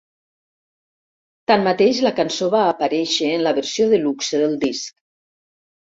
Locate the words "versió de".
3.61-4.01